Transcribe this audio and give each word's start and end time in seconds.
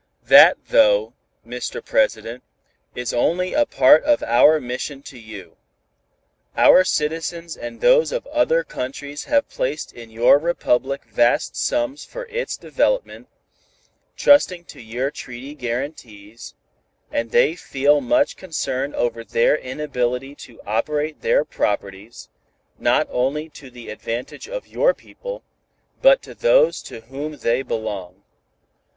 "That, 0.23 0.57
though, 0.69 1.13
Mr. 1.45 1.85
President, 1.85 2.43
is 2.95 3.13
only 3.13 3.53
a 3.53 3.67
part 3.67 4.03
of 4.03 4.23
our 4.23 4.59
mission 4.59 5.03
to 5.03 5.19
you. 5.19 5.57
Our 6.57 6.83
citizens 6.83 7.55
and 7.55 7.81
those 7.81 8.11
of 8.11 8.25
other 8.25 8.63
countries 8.63 9.25
have 9.25 9.47
placed 9.47 9.93
in 9.93 10.09
your 10.09 10.39
Republic 10.39 11.03
vast 11.05 11.55
sums 11.55 12.03
for 12.03 12.25
its 12.29 12.57
development, 12.57 13.27
trusting 14.17 14.65
to 14.73 14.81
your 14.81 15.11
treaty 15.11 15.53
guarantees, 15.53 16.55
and 17.11 17.29
they 17.29 17.55
feel 17.55 18.01
much 18.01 18.35
concern 18.35 18.95
over 18.95 19.23
their 19.23 19.55
inability 19.55 20.33
to 20.47 20.59
operate 20.65 21.21
their 21.21 21.45
properties, 21.45 22.27
not 22.79 23.07
only 23.11 23.49
to 23.49 23.69
the 23.69 23.91
advantage 23.91 24.49
of 24.49 24.65
your 24.65 24.95
people, 24.95 25.43
but 26.01 26.23
to 26.23 26.33
those 26.33 26.81
to 26.81 27.01
whom 27.01 27.37
they 27.37 27.61
belong. 27.61 28.23